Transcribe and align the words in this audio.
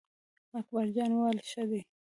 اکبر 0.59 0.85
جان 0.95 1.11
وویل: 1.13 1.37
ښه 1.49 1.63
دی. 1.69 1.81